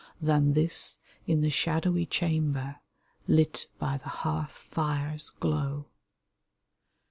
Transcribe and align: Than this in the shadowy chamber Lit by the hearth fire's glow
Than 0.19 0.53
this 0.53 0.97
in 1.27 1.41
the 1.41 1.51
shadowy 1.51 2.07
chamber 2.07 2.77
Lit 3.27 3.67
by 3.77 3.97
the 3.97 4.09
hearth 4.09 4.49
fire's 4.51 5.29
glow 5.29 5.89